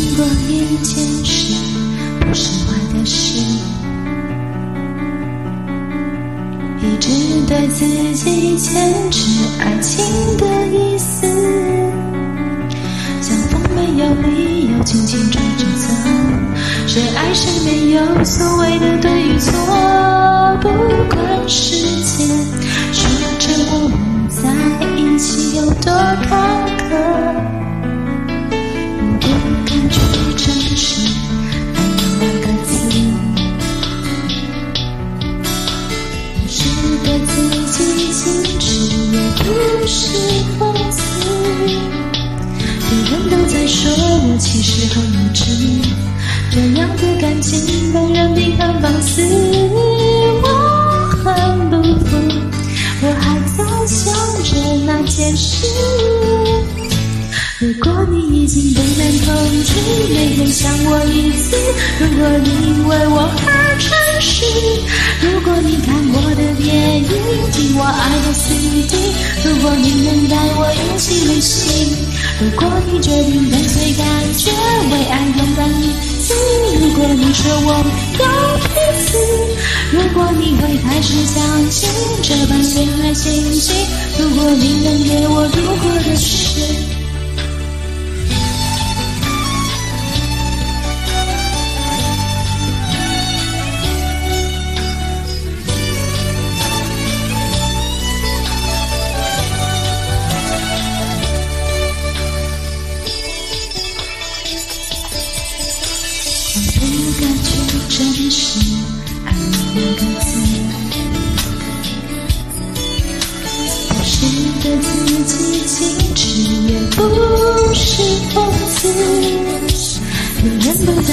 [0.00, 1.54] 想过一件事，
[2.20, 3.38] 不是坏的事，
[6.80, 7.10] 一直
[7.46, 9.20] 对自己坚持
[9.58, 10.02] 爱情
[10.38, 11.26] 的意思，
[13.20, 15.92] 相逢没有理由，轻轻抓着走，
[16.86, 19.52] 谁爱谁没有所谓的对与错，
[20.62, 20.68] 不
[21.14, 22.24] 管世界
[22.90, 23.04] 说
[23.38, 24.48] 着我们在
[24.96, 25.92] 一起有多
[26.26, 26.79] 坎。
[37.02, 37.32] 对自
[37.66, 37.78] 己
[38.12, 38.20] 坚
[38.58, 38.64] 持
[39.12, 39.44] 也不
[39.86, 39.98] 是
[40.58, 40.60] 放
[40.90, 40.98] 肆，
[42.88, 45.42] 人人都在说我其实很无知，
[46.50, 47.50] 这样的感情
[47.92, 49.22] 本人并很放肆，
[50.42, 50.46] 我
[51.24, 51.26] 很
[51.70, 51.72] 不
[52.04, 52.10] 服，
[53.02, 53.24] 我还
[53.56, 54.12] 在想
[54.44, 54.48] 着
[54.86, 55.66] 那件事。
[57.60, 59.26] 如果你已经不能控
[59.64, 59.70] 制，
[60.14, 61.56] 每天想我一次，
[62.00, 62.48] 如果你
[62.88, 63.16] 为我
[63.46, 63.88] 而诚
[65.20, 67.10] 如果你看我的电影，
[67.52, 68.96] 听我爱的 CD，
[69.44, 71.96] 如果你能带我一起旅行。
[72.40, 74.06] 如果你决定跟随感
[74.38, 74.50] 觉，
[74.90, 76.32] 为爱勇敢一次；
[76.80, 78.24] 如果你说我们有
[78.64, 78.66] 彼
[79.04, 79.18] 此，
[79.92, 81.90] 如果你会开始相信
[82.22, 83.72] 这般恋爱信息，
[84.18, 86.99] 如果你能给我如果的事。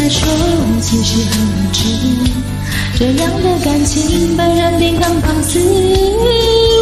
[0.09, 0.28] 说
[0.81, 1.84] 其实很无知，
[2.97, 5.59] 这样的感情被人并很放肆，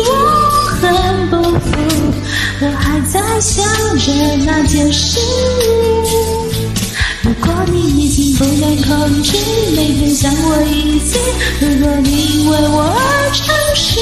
[0.06, 0.10] 我
[0.82, 1.66] 很不服，
[2.62, 3.66] 我还在想
[3.98, 4.12] 着
[4.46, 5.20] 那件事。
[7.24, 9.36] 如果你已经不能控制，
[9.76, 11.18] 每天想我一次；
[11.62, 13.44] 如果你为我而诚
[13.76, 14.00] 实，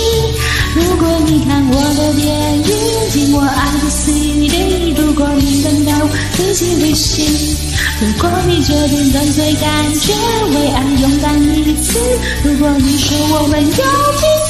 [0.76, 2.68] 如果你看我的电影，
[3.12, 7.73] 听我爱的 CD，如果你能带我一起旅行。
[8.02, 10.14] 如果你决定跟随感觉，
[10.50, 12.00] 为爱勇敢一次；
[12.44, 13.78] 如果你说我们有彼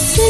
[0.07, 0.21] 此，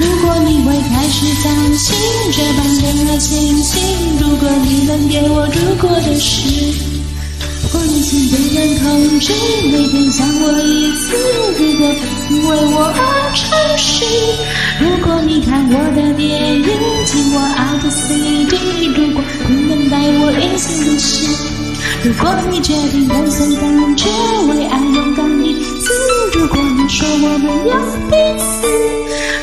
[0.00, 1.96] 如果你会开始相信
[2.32, 3.78] 这般恋爱信息，
[4.20, 6.48] 如果你能给我如果的事，
[7.74, 9.32] 我已经不能控制，
[9.70, 11.06] 每天想我一次；
[11.58, 11.94] 如果
[12.28, 14.04] 你为我而诚实，
[14.80, 16.64] 如果你看我的电影，
[17.04, 21.57] 听我爱的 CD，如果你能带我一起旅行。
[22.04, 24.08] 如果你决定跟随感觉，
[24.48, 25.92] 为爱勇敢一次；
[26.32, 27.74] 如果你说我们有
[28.08, 28.68] 彼此，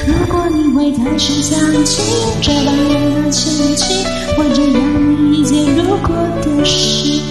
[0.07, 2.05] 如果你会开始相信
[2.41, 4.05] 这般恋爱情景，
[4.37, 7.21] 或者让你一件如果的事，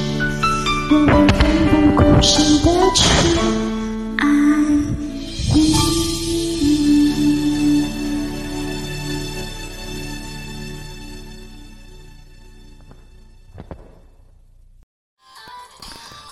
[0.91, 1.07] 我会
[1.39, 3.64] 奋不顾身的去。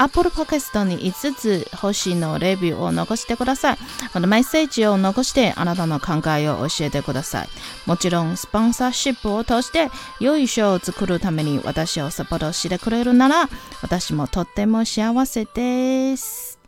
[0.00, 3.78] Apple Podcast に5つ星のレビューを残してください。
[4.14, 7.48] このメッセージを残してあなたの考えを教えてください。
[7.84, 13.50] もちろんスポンサーシップを通して良い賞を作るために私をサポートしてくれるなら
[13.82, 16.59] 私もとっても幸せです。